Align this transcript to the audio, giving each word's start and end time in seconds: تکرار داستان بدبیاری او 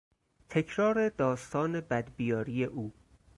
تکرار 0.49 1.09
داستان 1.09 1.81
بدبیاری 1.81 2.63
او 2.65 2.93